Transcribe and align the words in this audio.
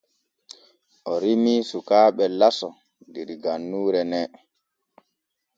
O 1.11 1.13
rimii 1.21 1.67
sukaaɓe 1.69 2.25
laso 2.39 2.69
der 3.13 3.29
gannuure 3.43 4.01
ne. 4.11 4.21